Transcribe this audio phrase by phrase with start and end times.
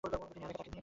[0.03, 0.79] তিনি আর একা থাকেননি।